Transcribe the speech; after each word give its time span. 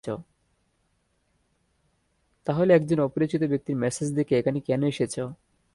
তাহলে 2.47 2.71
একজন 2.73 2.99
অপরিচিত 2.99 3.41
ব্যক্তির 3.43 3.75
মেসেজ 3.75 4.07
দেখে 4.15 4.33
এখানে 4.37 4.59
কেন 4.59 4.81
এসেছ? 4.85 5.15